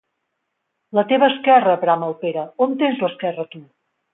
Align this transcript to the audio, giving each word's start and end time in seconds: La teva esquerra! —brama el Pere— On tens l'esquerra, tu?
La 0.99 1.03
teva 1.11 1.27
esquerra! 1.33 1.75
—brama 1.83 2.09
el 2.13 2.17
Pere— 2.25 2.47
On 2.67 2.75
tens 2.81 3.05
l'esquerra, 3.07 3.47
tu? 3.53 3.63